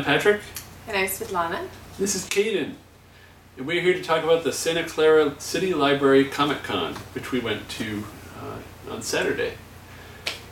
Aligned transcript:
I'm 0.00 0.06
Patrick. 0.06 0.40
And 0.88 0.96
I'm 0.96 1.08
Svetlana. 1.08 1.68
This 1.98 2.14
is 2.14 2.24
Kaiden. 2.24 2.72
And 3.58 3.66
we're 3.66 3.82
here 3.82 3.92
to 3.92 4.02
talk 4.02 4.24
about 4.24 4.44
the 4.44 4.50
Santa 4.50 4.84
Clara 4.84 5.38
City 5.38 5.74
Library 5.74 6.24
Comic 6.24 6.62
Con, 6.62 6.94
which 7.12 7.32
we 7.32 7.38
went 7.38 7.68
to 7.68 8.04
uh, 8.40 8.92
on 8.94 9.02
Saturday. 9.02 9.52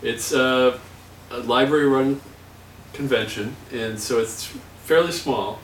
It's 0.03 0.35
uh, 0.35 0.79
a 1.31 1.39
library 1.39 1.87
run 1.87 2.21
convention, 2.93 3.57
and 3.73 3.99
so 3.99 4.19
it's 4.19 4.45
fairly 4.85 5.13
small. 5.13 5.61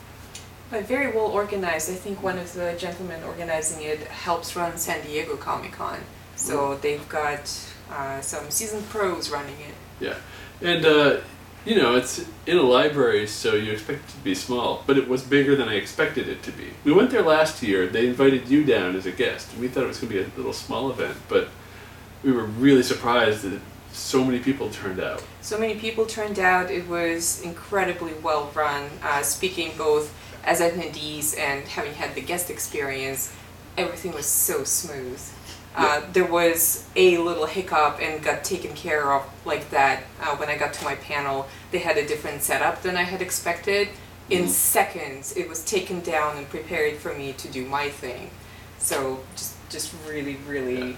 But 0.71 0.87
very 0.87 1.15
well 1.15 1.27
organized. 1.27 1.91
I 1.91 1.95
think 1.95 2.23
one 2.23 2.39
of 2.39 2.55
the 2.55 2.75
gentlemen 2.79 3.23
organizing 3.23 3.83
it 3.83 3.99
helps 4.05 4.57
run 4.57 4.79
San 4.79 5.05
Diego 5.05 5.37
Comic 5.37 5.73
Con. 5.73 6.01
So 6.37 6.77
they've 6.77 7.07
got 7.11 7.55
uh, 7.93 8.23
some 8.23 8.49
seasoned 8.49 8.89
pros 8.89 9.29
running 9.29 9.61
it. 9.61 9.75
Yeah. 10.01 10.17
And, 10.63 10.87
uh, 10.87 11.21
you 11.65 11.77
know, 11.77 11.97
it's 11.97 12.25
in 12.47 12.59
a 12.59 12.63
library, 12.63 13.27
so 13.27 13.55
you 13.55 13.73
expect 13.73 14.09
it 14.09 14.13
to 14.13 14.19
be 14.19 14.35
small, 14.35 14.83
but 14.87 14.99
it 14.99 15.09
was 15.09 15.23
bigger 15.23 15.57
than 15.57 15.69
I 15.69 15.75
expected 15.75 16.29
it 16.29 16.43
to 16.43 16.53
be. 16.53 16.71
We 16.85 16.93
went 16.93 17.11
there 17.11 17.23
last 17.23 17.63
year, 17.63 17.87
they 17.87 18.07
invited 18.07 18.49
you 18.49 18.65
down 18.65 18.97
as 18.97 19.07
a 19.07 19.13
guest, 19.13 19.57
we 19.59 19.69
thought 19.69 19.85
it 19.85 19.89
was 19.89 19.99
going 19.99 20.13
to 20.13 20.19
be 20.19 20.25
a 20.25 20.37
little 20.37 20.53
small 20.53 20.91
event, 20.91 21.17
but 21.29 21.49
we 22.23 22.33
were 22.33 22.45
really 22.45 22.83
surprised 22.83 23.43
that 23.43 23.61
so 23.93 24.25
many 24.25 24.41
people 24.41 24.69
turned 24.71 25.01
out. 25.01 25.23
So 25.41 25.59
many 25.59 25.77
people 25.77 26.05
turned 26.05 26.39
out. 26.39 26.71
It 26.71 26.89
was 26.89 27.41
incredibly 27.43 28.13
well 28.15 28.51
run. 28.55 28.91
Uh, 29.03 29.23
speaking 29.23 29.73
both 29.79 30.13
as 30.45 30.61
attendees 30.61 31.39
and 31.39 31.67
having 31.69 31.95
had 31.95 32.15
the 32.15 32.21
guest 32.21 32.51
experience, 32.51 33.33
everything 33.79 34.13
was 34.13 34.27
so 34.27 34.65
smooth. 34.65 35.21
Uh, 35.75 36.01
there 36.13 36.25
was 36.27 36.85
a 36.95 37.19
little 37.19 37.47
hiccup 37.47 37.99
and 38.01 38.23
got 38.23 38.45
taken 38.45 38.73
care 38.75 39.13
of 39.13 39.25
like 39.45 39.71
that 39.71 40.05
uh, 40.23 40.37
when 40.37 40.49
I 40.49 40.57
got 40.57 40.73
to 40.75 40.85
my 40.85 40.95
panel. 40.95 41.49
They 41.73 41.79
had 41.79 41.97
a 41.97 42.07
different 42.07 42.43
setup 42.43 42.83
than 42.83 42.97
I 42.97 43.03
had 43.03 43.21
expected. 43.21 43.89
In 44.31 44.45
Mhm. 44.45 44.49
seconds, 44.49 45.37
it 45.37 45.49
was 45.49 45.65
taken 45.65 46.01
down 46.01 46.37
and 46.39 46.49
prepared 46.49 46.97
for 46.99 47.13
me 47.13 47.33
to 47.35 47.49
do 47.49 47.67
my 47.67 47.91
thing. 47.91 48.31
So 48.79 49.21
just 49.37 49.55
just 49.69 49.93
really 50.09 50.37
really 50.47 50.97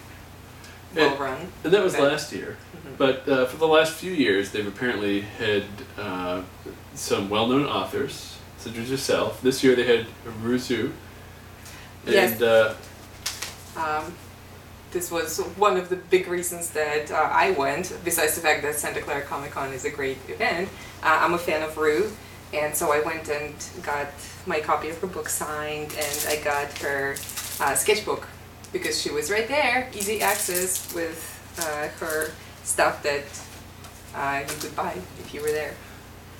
Yeah. 0.94 1.08
well 1.08 1.16
run. 1.16 1.52
And 1.64 1.72
that 1.72 1.82
was 1.82 1.94
Okay. 1.94 2.04
last 2.04 2.32
year. 2.32 2.56
Mhm. 2.76 2.96
But 2.98 3.26
uh, 3.28 3.46
for 3.46 3.56
the 3.56 3.66
last 3.66 3.94
few 3.94 4.12
years, 4.12 4.50
they've 4.50 4.66
apparently 4.66 5.22
had 5.22 5.64
uh, 5.98 6.42
some 6.94 7.28
well 7.30 7.46
known 7.46 7.64
authors, 7.66 8.34
such 8.58 8.76
as 8.76 8.90
yourself. 8.90 9.40
This 9.42 9.64
year 9.64 9.74
they 9.74 9.84
had 9.86 10.06
Ru 10.42 10.58
Xu. 10.58 10.92
And 12.04 12.14
Yes. 12.14 12.40
uh, 12.42 12.74
Um, 13.76 14.14
this 14.92 15.10
was 15.10 15.38
one 15.56 15.76
of 15.76 15.88
the 15.88 15.96
big 15.96 16.28
reasons 16.28 16.70
that 16.70 17.10
uh, 17.10 17.28
I 17.32 17.50
went, 17.52 17.92
besides 18.04 18.34
the 18.34 18.40
fact 18.40 18.62
that 18.62 18.74
Santa 18.76 19.00
Clara 19.00 19.22
Comic 19.22 19.50
Con 19.50 19.72
is 19.72 19.84
a 19.84 19.90
great 19.90 20.18
event. 20.28 20.68
Uh, 21.02 21.18
I'm 21.20 21.34
a 21.34 21.38
fan 21.38 21.62
of 21.62 21.76
Ru, 21.76 22.10
and 22.54 22.74
so 22.74 22.92
I 22.92 23.00
went 23.00 23.28
and 23.28 23.54
got 23.82 24.08
my 24.46 24.60
copy 24.60 24.88
of 24.88 24.98
her 25.00 25.06
book 25.06 25.28
signed, 25.28 25.94
and 25.98 26.26
I 26.28 26.42
got 26.42 26.72
her 26.78 27.16
uh, 27.60 27.74
sketchbook 27.74 28.26
because 28.72 29.00
she 29.00 29.10
was 29.10 29.30
right 29.30 29.48
there, 29.48 29.88
easy 29.94 30.20
access 30.22 30.92
with 30.94 31.32
uh, 31.58 31.88
her 32.00 32.32
stuff 32.64 33.02
that 33.02 33.24
uh, 34.14 34.42
you 34.48 34.60
could 34.60 34.76
buy 34.76 34.94
if 35.20 35.34
you 35.34 35.40
were 35.40 35.50
there. 35.50 35.74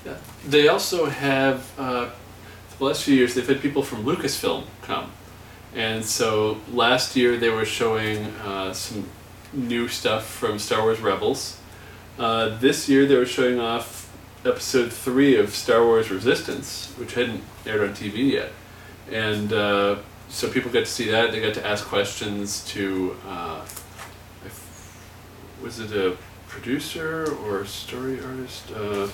yeah. 0.05 0.17
they 0.47 0.69
also 0.69 1.07
have, 1.07 1.71
uh, 1.79 2.11
the 2.79 2.85
last 2.85 3.05
few 3.05 3.15
years, 3.15 3.35
they've 3.35 3.47
had 3.47 3.61
people 3.61 3.83
from 3.83 4.05
Lucasfilm 4.05 4.65
come. 4.83 5.11
And 5.75 6.05
so 6.05 6.61
last 6.73 7.17
year 7.17 7.37
they 7.37 7.51
were 7.51 7.65
showing 7.65 8.25
uh, 8.45 8.73
some 8.73 9.09
new 9.53 9.89
stuff 9.89 10.27
from 10.27 10.59
Star 10.59 10.83
Wars 10.83 11.01
Rebels. 11.01 11.59
Uh, 12.19 12.57
this 12.59 12.89
year 12.89 13.07
they 13.07 13.17
were 13.17 13.27
showing 13.27 13.61
off 13.61 14.11
episode 14.45 14.93
three 14.93 15.37
of 15.37 15.55
Star 15.55 15.85
Wars 15.85 16.11
Resistance, 16.11 16.93
which 16.97 17.15
hadn't 17.15 17.43
aired 17.67 17.81
on 17.81 17.95
TV 17.95 18.33
yet. 18.33 18.53
And 19.11 19.53
uh, 19.53 19.97
so 20.29 20.51
people 20.51 20.71
got 20.71 20.81
to 20.81 20.87
see 20.87 21.11
that. 21.11 21.33
They 21.33 21.41
got 21.41 21.55
to 21.55 21.67
ask 21.67 21.85
questions 21.85 22.65
to, 22.69 23.17
uh, 23.27 23.63
if, 24.45 24.99
was 25.63 25.79
it 25.79 25.93
a 25.93 26.17
producer 26.49 27.33
or 27.45 27.61
a 27.61 27.67
story 27.67 28.21
artist? 28.23 28.71
Uh, 28.73 29.09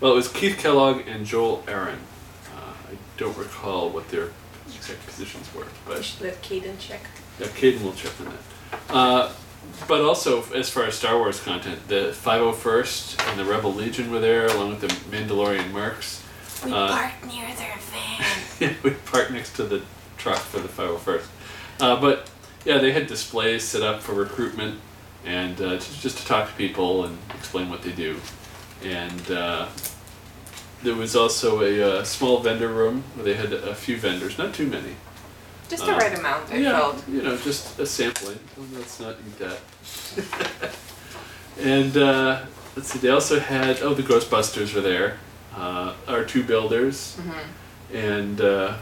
well, 0.00 0.12
it 0.12 0.16
was 0.16 0.28
Keith 0.28 0.58
Kellogg 0.58 1.06
and 1.06 1.26
Joel 1.26 1.62
Aron. 1.68 1.98
Uh, 2.56 2.72
I 2.90 2.96
don't 3.16 3.36
recall 3.36 3.90
what 3.90 4.08
their 4.08 4.30
exact 4.66 5.04
positions 5.06 5.48
were, 5.54 5.66
but 5.86 6.04
should 6.04 6.20
let 6.22 6.42
Kaiden 6.42 6.78
check. 6.78 7.00
yeah, 7.40 7.46
Kaiden 7.48 7.82
will 7.82 7.92
check 7.92 8.12
on 8.20 8.26
that. 8.26 8.94
Uh, 8.94 9.32
but 9.88 10.00
also, 10.02 10.42
as 10.54 10.68
far 10.70 10.84
as 10.84 10.94
Star 10.96 11.16
Wars 11.18 11.40
content, 11.40 11.86
the 11.88 12.14
501st 12.24 13.28
and 13.30 13.38
the 13.38 13.44
Rebel 13.44 13.72
Legion 13.72 14.10
were 14.10 14.20
there, 14.20 14.46
along 14.46 14.70
with 14.70 14.80
the 14.80 14.88
Mandalorian 15.16 15.70
Mercs. 15.72 16.20
We 16.64 16.72
Uh, 16.72 16.88
parked 16.88 17.26
near 17.26 17.46
their 17.56 17.76
van. 18.60 18.76
we 18.82 18.90
parked 18.90 19.30
next 19.30 19.54
to 19.56 19.64
the 19.64 19.82
truck 20.18 20.38
for 20.38 20.60
the 20.60 20.68
501st. 20.68 21.24
Uh, 21.80 22.00
but 22.00 22.30
yeah, 22.64 22.78
they 22.78 22.92
had 22.92 23.06
displays 23.06 23.64
set 23.64 23.82
up 23.82 24.00
for 24.00 24.12
recruitment 24.14 24.78
and 25.24 25.60
uh, 25.60 25.74
just, 25.76 26.00
just 26.00 26.18
to 26.18 26.26
talk 26.26 26.48
to 26.48 26.54
people 26.54 27.04
and 27.04 27.18
explain 27.34 27.68
what 27.70 27.82
they 27.82 27.92
do. 27.92 28.16
And 28.84 29.30
uh, 29.30 29.66
there 30.82 30.94
was 30.94 31.14
also 31.16 31.62
a 31.62 32.00
uh, 32.00 32.04
small 32.04 32.40
vendor 32.40 32.68
room 32.68 33.02
where 33.14 33.24
they 33.24 33.34
had 33.34 33.52
a 33.52 33.74
few 33.74 33.96
vendors, 33.96 34.38
not 34.38 34.54
too 34.54 34.66
many. 34.66 34.96
Just 35.68 35.86
the 35.86 35.92
Uh, 35.94 35.98
right 35.98 36.18
amount, 36.18 36.50
I 36.50 36.56
yeah, 36.56 36.78
felt. 36.78 37.08
you 37.08 37.22
know, 37.22 37.36
just 37.36 37.78
a 37.78 37.86
sampling. 37.86 38.38
Oh, 38.58 38.64
let's 38.74 39.00
not 39.00 39.16
eat 39.26 39.38
that. 39.38 40.72
and 41.60 41.96
uh, 41.96 42.40
let's 42.76 42.90
see, 42.92 42.98
they 42.98 43.08
also 43.08 43.38
had 43.40 43.80
oh, 43.80 43.94
the 43.94 44.02
Ghostbusters 44.02 44.74
were 44.74 44.80
there, 44.80 45.18
uh, 45.56 45.94
R2 46.06 46.46
builders, 46.46 47.16
hmm 47.16 47.38
and 47.94 48.40
uh, 48.40 48.74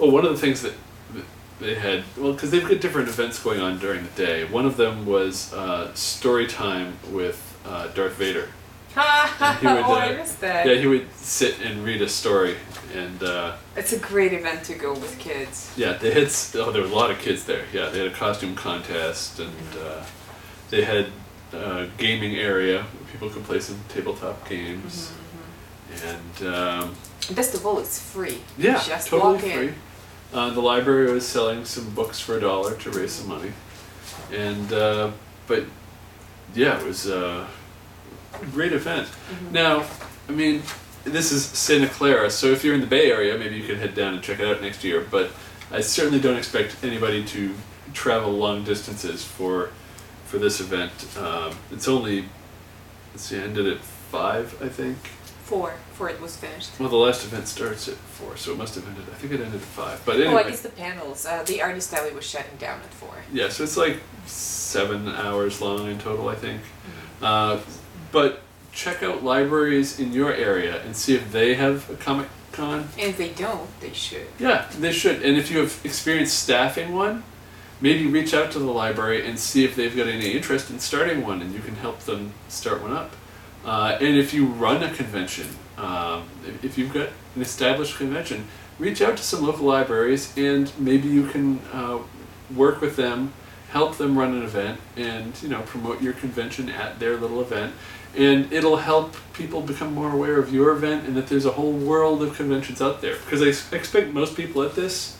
oh, 0.00 0.10
one 0.10 0.24
of 0.24 0.32
the 0.32 0.38
things 0.38 0.62
that 0.62 0.74
that 1.14 1.24
they 1.60 1.74
had 1.76 2.02
well, 2.16 2.32
because 2.32 2.50
they've 2.50 2.68
got 2.68 2.80
different 2.80 3.08
events 3.08 3.40
going 3.42 3.60
on 3.60 3.78
during 3.78 4.02
the 4.04 4.10
day. 4.10 4.44
One 4.44 4.66
of 4.66 4.76
them 4.76 5.06
was 5.06 5.52
uh, 5.52 5.92
story 5.94 6.46
time 6.46 6.98
with 7.10 7.38
uh, 7.66 7.88
Darth 7.88 8.14
Vader. 8.14 8.48
Ha 8.94 9.58
would, 9.62 9.70
oh, 9.70 9.92
I 9.94 10.12
uh, 10.14 10.16
missed 10.16 10.40
that. 10.40 10.66
Yeah, 10.66 10.74
he 10.74 10.86
would 10.86 11.12
sit 11.14 11.60
and 11.60 11.84
read 11.84 12.02
a 12.02 12.08
story, 12.08 12.56
and. 12.94 13.22
Uh, 13.22 13.56
It's 13.76 13.92
a 13.92 13.98
great 13.98 14.32
event 14.32 14.64
to 14.64 14.74
go 14.74 14.92
with 14.92 15.18
kids. 15.18 15.72
Yeah, 15.76 15.92
they 15.94 16.12
had. 16.12 16.28
Oh, 16.54 16.72
there 16.72 16.82
were 16.82 16.88
a 16.88 16.94
lot 16.94 17.10
of 17.10 17.18
kids 17.18 17.44
there. 17.44 17.64
Yeah, 17.72 17.90
they 17.90 17.98
had 17.98 18.08
a 18.08 18.14
costume 18.14 18.54
contest, 18.54 19.38
and 19.40 19.52
uh, 19.84 20.02
they 20.70 20.82
had 20.84 21.06
a 21.52 21.86
gaming 21.96 22.36
area 22.36 22.82
where 22.82 23.12
people 23.12 23.30
could 23.30 23.44
play 23.44 23.60
some 23.60 23.78
tabletop 23.88 24.48
games. 24.48 25.12
And 26.04 26.48
um, 26.54 26.94
Best 27.34 27.54
of 27.54 27.66
all, 27.66 27.78
it's 27.78 27.98
free. 28.00 28.38
yeah, 28.56 28.82
Just 28.84 29.08
totally 29.08 29.38
free. 29.38 29.74
Uh, 30.32 30.50
the 30.50 30.60
library 30.60 31.10
was 31.12 31.26
selling 31.26 31.64
some 31.64 31.88
books 31.90 32.20
for 32.20 32.36
a 32.36 32.40
dollar 32.40 32.74
to 32.76 32.90
raise 32.90 33.12
some 33.12 33.28
money, 33.28 33.52
and 34.30 34.72
uh, 34.72 35.10
but 35.46 35.64
yeah, 36.54 36.78
it 36.78 36.84
was 36.86 37.08
great 38.52 38.72
event. 38.72 39.06
Mm-hmm. 39.08 39.52
Now, 39.52 39.86
I 40.28 40.32
mean, 40.32 40.62
this 41.04 41.32
is 41.32 41.44
Santa 41.44 41.88
Clara, 41.88 42.30
so 42.30 42.46
if 42.48 42.64
you're 42.64 42.74
in 42.74 42.80
the 42.80 42.86
Bay 42.86 43.10
Area, 43.10 43.36
maybe 43.38 43.56
you 43.56 43.64
could 43.66 43.78
head 43.78 43.94
down 43.94 44.14
and 44.14 44.22
check 44.22 44.40
it 44.40 44.46
out 44.46 44.60
next 44.60 44.84
year. 44.84 45.06
But 45.10 45.30
I 45.70 45.80
certainly 45.80 46.20
don't 46.20 46.36
expect 46.36 46.76
anybody 46.82 47.24
to 47.26 47.54
travel 47.94 48.32
long 48.32 48.64
distances 48.64 49.24
for 49.24 49.70
for 50.26 50.38
this 50.38 50.60
event. 50.60 50.92
Um, 51.18 51.56
it's 51.72 51.88
only 51.88 52.26
let's 53.12 53.24
see, 53.24 53.38
ended 53.38 53.66
at 53.66 53.78
five, 53.78 54.60
I 54.62 54.68
think. 54.68 54.98
Four, 55.44 55.72
before 55.88 56.10
it 56.10 56.20
was 56.20 56.36
finished. 56.36 56.78
Well, 56.78 56.90
the 56.90 56.96
last 56.96 57.24
event 57.24 57.48
starts 57.48 57.88
at 57.88 57.94
four, 57.94 58.36
so 58.36 58.52
it 58.52 58.58
must 58.58 58.74
have 58.74 58.86
ended. 58.86 59.04
I 59.10 59.14
think 59.14 59.32
it 59.32 59.40
ended 59.40 59.54
at 59.54 59.60
five. 59.66 60.02
But 60.04 60.16
anyway, 60.16 60.34
Oh, 60.34 60.36
I 60.36 60.42
guess 60.50 60.60
the 60.60 60.68
panels. 60.68 61.24
Uh, 61.24 61.42
the 61.44 61.62
artist 61.62 61.94
alley 61.94 62.12
was 62.12 62.26
shutting 62.26 62.54
down 62.58 62.80
at 62.80 62.92
four. 62.92 63.14
yeah, 63.32 63.48
so 63.48 63.64
it's 63.64 63.78
like 63.78 63.96
seven 64.26 65.08
hours 65.08 65.62
long 65.62 65.90
in 65.90 65.98
total, 65.98 66.28
I 66.28 66.34
think. 66.34 66.60
Uh, 67.22 67.60
but 68.12 68.40
check 68.72 69.02
out 69.02 69.24
libraries 69.24 69.98
in 69.98 70.12
your 70.12 70.32
area 70.32 70.82
and 70.82 70.94
see 70.94 71.14
if 71.14 71.32
they 71.32 71.54
have 71.54 71.88
a 71.90 71.96
comic 71.96 72.28
con. 72.52 72.88
And 72.98 73.10
if 73.10 73.18
they 73.18 73.30
don't, 73.30 73.68
they 73.80 73.92
should. 73.92 74.26
Yeah, 74.38 74.66
they 74.78 74.92
should. 74.92 75.22
And 75.22 75.36
if 75.36 75.50
you 75.50 75.58
have 75.58 75.80
experience 75.84 76.32
staffing 76.32 76.94
one, 76.94 77.22
maybe 77.80 78.06
reach 78.06 78.34
out 78.34 78.50
to 78.52 78.58
the 78.58 78.66
library 78.66 79.26
and 79.26 79.38
see 79.38 79.64
if 79.64 79.76
they've 79.76 79.96
got 79.96 80.08
any 80.08 80.32
interest 80.32 80.70
in 80.70 80.78
starting 80.78 81.24
one, 81.24 81.40
and 81.40 81.54
you 81.54 81.60
can 81.60 81.76
help 81.76 82.00
them 82.00 82.32
start 82.48 82.82
one 82.82 82.92
up. 82.92 83.14
Uh, 83.64 83.98
and 84.00 84.16
if 84.16 84.32
you 84.32 84.46
run 84.46 84.82
a 84.82 84.92
convention, 84.92 85.46
um, 85.76 86.24
if, 86.62 86.76
you've 86.78 86.92
got 86.92 87.08
an 87.34 87.42
established 87.42 87.96
convention, 87.96 88.46
reach 88.78 89.00
out 89.00 89.16
to 89.16 89.22
some 89.22 89.44
local 89.44 89.66
libraries, 89.66 90.36
and 90.36 90.72
maybe 90.78 91.08
you 91.08 91.26
can 91.26 91.60
uh, 91.72 91.98
work 92.54 92.80
with 92.80 92.96
them, 92.96 93.32
help 93.70 93.96
them 93.96 94.18
run 94.18 94.34
an 94.34 94.42
event, 94.42 94.80
and 94.96 95.40
you 95.42 95.48
know 95.48 95.62
promote 95.62 96.02
your 96.02 96.12
convention 96.12 96.68
at 96.68 96.98
their 96.98 97.16
little 97.16 97.40
event. 97.40 97.74
And 98.16 98.50
it'll 98.52 98.78
help 98.78 99.14
people 99.34 99.60
become 99.60 99.94
more 99.94 100.10
aware 100.10 100.38
of 100.38 100.52
your 100.52 100.70
event 100.72 101.06
and 101.06 101.14
that 101.16 101.26
there's 101.26 101.44
a 101.44 101.52
whole 101.52 101.72
world 101.72 102.22
of 102.22 102.34
conventions 102.34 102.80
out 102.80 103.02
there. 103.02 103.16
Because 103.16 103.42
i 103.42 103.76
expect 103.76 104.12
most 104.12 104.34
people 104.34 104.62
at 104.62 104.74
this 104.74 105.18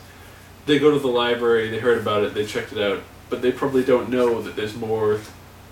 they 0.68 0.78
go 0.78 0.90
to 0.90 0.98
the 0.98 1.08
library, 1.08 1.70
they 1.70 1.78
heard 1.78 1.98
about 1.98 2.22
it, 2.22 2.34
they 2.34 2.44
checked 2.44 2.72
it 2.72 2.78
out, 2.78 3.00
but 3.30 3.42
they 3.42 3.50
probably 3.50 3.82
don't 3.82 4.10
know 4.10 4.40
that 4.42 4.54
there's 4.54 4.76
more 4.76 5.18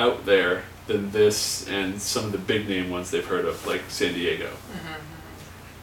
out 0.01 0.25
there 0.25 0.65
than 0.87 1.11
this 1.11 1.69
and 1.69 2.01
some 2.01 2.25
of 2.25 2.33
the 2.33 2.39
big 2.39 2.69
name 2.69 2.91
ones 2.91 3.11
they've 3.11 3.27
heard 3.27 3.45
of, 3.45 3.65
like 3.67 3.83
San 3.89 4.15
Diego. 4.15 4.51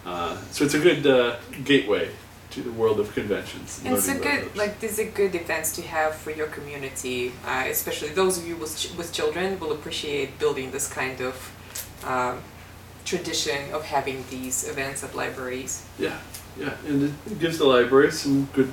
Uh, 0.05 0.37
so 0.51 0.65
it's 0.65 0.73
a 0.73 0.79
good 0.79 1.05
uh, 1.05 1.37
gateway 1.63 2.09
to 2.53 2.61
the 2.61 2.71
world 2.71 3.00
of 3.00 3.13
conventions. 3.13 3.81
And 3.83 3.95
it's 3.95 4.07
a 4.07 4.13
good, 4.15 4.41
those. 4.50 4.55
like, 4.55 4.79
these 4.79 5.00
are 5.00 5.05
good 5.05 5.33
events 5.35 5.75
to 5.77 5.81
have 5.81 6.15
for 6.15 6.31
your 6.31 6.47
community, 6.47 7.31
uh, 7.45 7.63
especially 7.67 8.09
those 8.09 8.38
of 8.38 8.47
you 8.47 8.55
with, 8.55 8.77
ch- 8.77 8.95
with 8.97 9.11
children 9.11 9.59
will 9.59 9.71
appreciate 9.71 10.38
building 10.39 10.71
this 10.71 10.88
kind 10.88 11.19
of 11.21 11.35
um, 12.05 12.39
tradition 13.05 13.71
of 13.73 13.83
having 13.85 14.23
these 14.29 14.67
events 14.69 15.03
at 15.03 15.15
libraries. 15.15 15.83
Yeah, 15.97 16.17
yeah, 16.59 16.75
and 16.88 17.03
it- 17.27 17.39
gives 17.39 17.57
the 17.57 17.65
library 17.65 18.11
some 18.11 18.45
good 18.53 18.71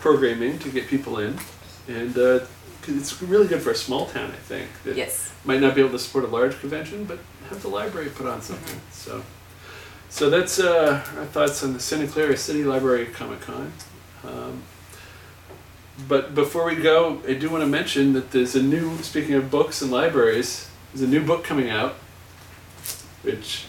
programming 0.00 0.58
to 0.58 0.68
get 0.70 0.88
people 0.88 1.18
in, 1.18 1.38
and 1.88 2.16
uh, 2.18 2.40
'cause 2.82 2.96
it's 2.96 3.22
really 3.22 3.46
good 3.46 3.62
for 3.62 3.70
a 3.70 3.74
small 3.76 4.06
town. 4.06 4.30
I 4.30 4.36
think 4.52 4.68
that 4.84 4.96
Yes. 4.96 5.30
might 5.44 5.60
not 5.60 5.74
be 5.74 5.80
able 5.80 5.92
to 5.92 5.98
support 5.98 6.24
a 6.24 6.28
large 6.28 6.58
convention, 6.60 7.04
but 7.04 7.18
have 7.48 7.62
the 7.62 7.68
library 7.68 8.08
put 8.10 8.26
on 8.26 8.42
something. 8.42 8.80
So, 8.92 9.22
so 10.14 10.30
that's 10.30 10.60
uh, 10.60 11.04
our 11.18 11.24
thoughts 11.26 11.64
on 11.64 11.72
the 11.72 11.80
Santa 11.80 12.06
Clara 12.06 12.36
City 12.36 12.62
Library 12.62 13.06
Comic 13.06 13.40
Con. 13.40 13.72
Um, 14.24 14.62
but 16.06 16.36
before 16.36 16.64
we 16.66 16.76
go, 16.76 17.20
I 17.26 17.34
do 17.34 17.50
want 17.50 17.62
to 17.62 17.66
mention 17.68 18.12
that 18.12 18.30
there's 18.30 18.54
a 18.54 18.62
new. 18.62 18.96
Speaking 18.98 19.34
of 19.34 19.50
books 19.50 19.82
and 19.82 19.90
libraries, 19.90 20.68
there's 20.92 21.02
a 21.02 21.10
new 21.10 21.24
book 21.24 21.42
coming 21.42 21.68
out, 21.68 21.94
which 23.22 23.64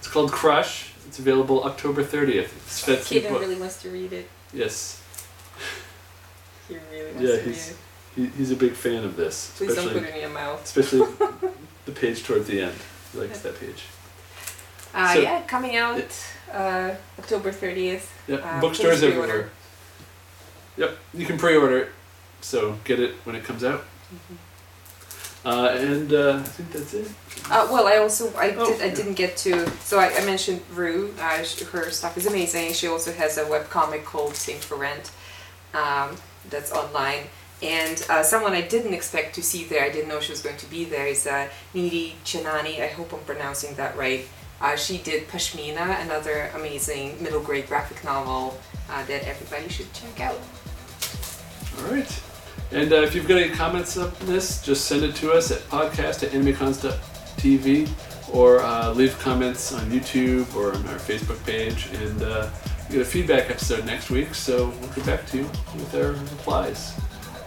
it's 0.00 0.08
called 0.08 0.32
Crush. 0.32 0.90
It's 1.06 1.20
available 1.20 1.62
October 1.62 2.02
30th. 2.02 2.44
It's 2.56 2.82
Svetsky 2.84 3.20
Kaiden 3.22 3.30
book. 3.30 3.40
really 3.42 3.60
wants 3.60 3.80
to 3.82 3.90
read 3.90 4.12
it. 4.12 4.28
Yes, 4.52 5.00
He 6.68 6.76
really 6.90 7.12
wants 7.12 7.20
Yeah, 7.22 7.28
to 7.28 7.36
read 7.36 7.44
he's- 7.46 7.70
it. 7.70 7.76
he, 8.16 8.26
he's 8.38 8.50
a 8.50 8.56
big 8.56 8.72
fan 8.72 9.04
of 9.04 9.14
this, 9.16 9.52
Please 9.56 9.74
don't 9.76 9.92
put 9.92 10.02
it 10.02 10.14
in 10.14 10.20
your 10.22 10.30
mouth. 10.30 10.62
especially 10.64 11.06
the 11.86 11.92
page 11.92 12.24
toward 12.24 12.46
the 12.46 12.60
end. 12.62 12.74
He 13.12 13.18
likes 13.20 13.40
that 13.40 13.58
page. 13.60 13.84
Uh, 14.94 15.14
So- 15.14 15.20
yeah, 15.20 15.40
coming 15.46 15.76
out 15.76 16.02
uh, 16.52 16.90
October 17.18 17.50
30th. 17.52 18.06
Yeah, 18.28 18.36
Uh, 18.36 18.60
bookstores 18.60 19.02
everywhere. 19.02 19.48
Yep, 20.76 20.98
you 21.14 21.26
can 21.26 21.38
pre-order 21.38 21.78
it, 21.78 21.88
so 22.40 22.78
get 22.84 22.98
it 23.00 23.14
when 23.24 23.36
it 23.36 23.44
comes 23.44 23.62
out. 23.64 23.80
Mm-hmm. 24.14 24.36
Uh, 25.44 25.68
and 25.70 26.12
uh, 26.12 26.36
I 26.38 26.42
think 26.48 26.70
that's 26.72 26.94
it. 26.94 27.08
Uh, 27.50 27.66
well, 27.70 27.86
I 27.88 27.96
also 27.96 28.32
I 28.36 28.54
Oh, 28.56 28.66
did 28.70 28.80
I 28.80 28.86
yeah. 28.86 28.94
didn't 28.94 29.14
get 29.14 29.36
to 29.38 29.68
so 29.80 29.98
I, 29.98 30.14
I 30.16 30.24
mentioned 30.24 30.60
Ru. 30.72 31.12
Uh, 31.20 31.42
sh- 31.42 31.62
her 31.72 31.90
stuff 31.90 32.16
is 32.16 32.26
amazing. 32.26 32.72
She 32.74 32.86
also 32.86 33.12
has 33.12 33.38
a 33.38 33.46
web 33.48 33.68
comic 33.68 34.04
called 34.04 34.36
Saint 34.36 34.62
for 34.62 34.76
Rent, 34.76 35.10
um, 35.74 36.16
that's 36.48 36.70
online. 36.70 37.24
And 37.60 37.96
uh, 38.08 38.22
someone 38.22 38.52
I 38.52 38.60
didn't 38.62 38.94
expect 38.94 39.34
to 39.36 39.42
see 39.42 39.64
there, 39.64 39.82
I 39.84 39.90
didn't 39.90 40.08
know 40.08 40.20
she 40.20 40.30
was 40.32 40.42
going 40.42 40.56
to 40.58 40.66
be 40.70 40.84
there, 40.84 41.06
is 41.08 41.26
uh, 41.26 41.48
Nidhi 41.74 42.12
Chanani. 42.24 42.80
I 42.80 42.88
hope 42.88 43.12
I'm 43.12 43.20
pronouncing 43.24 43.74
that 43.76 43.96
right. 43.96 44.24
Uh, 44.62 44.76
she 44.76 44.98
did 44.98 45.26
Pashmina, 45.26 46.00
another 46.02 46.50
amazing 46.54 47.20
middle 47.20 47.40
grade 47.40 47.66
graphic 47.66 48.02
novel 48.04 48.58
uh, 48.88 49.04
that 49.06 49.26
everybody 49.26 49.68
should 49.68 49.92
check 49.92 50.20
out. 50.20 50.38
All 51.78 51.92
right. 51.92 52.22
And 52.70 52.92
uh, 52.92 53.02
if 53.02 53.14
you've 53.14 53.26
got 53.26 53.42
any 53.42 53.52
comments 53.52 53.96
on 53.96 54.12
this, 54.20 54.62
just 54.62 54.86
send 54.86 55.02
it 55.02 55.16
to 55.16 55.32
us 55.32 55.50
at 55.50 55.58
podcast 55.62 56.22
at 56.22 56.30
animecons.tv 56.30 57.90
or 58.32 58.60
uh, 58.60 58.92
leave 58.92 59.18
comments 59.18 59.72
on 59.72 59.90
YouTube 59.90 60.54
or 60.54 60.74
on 60.74 60.86
our 60.86 60.98
Facebook 60.98 61.44
page. 61.44 61.88
And 61.94 62.22
uh, 62.22 62.48
we 62.88 62.94
get 62.96 63.02
a 63.02 63.04
feedback 63.04 63.50
episode 63.50 63.84
next 63.84 64.10
week, 64.10 64.34
so 64.34 64.68
we'll 64.80 64.90
get 64.90 65.04
back 65.04 65.26
to 65.26 65.38
you 65.38 65.42
with 65.74 65.94
our 65.94 66.12
replies. 66.12 66.94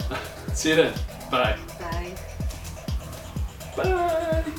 See 0.52 0.68
you 0.68 0.76
then. 0.76 0.94
Bye. 1.30 1.58
Bye. 1.80 2.14
Bye. 3.76 4.52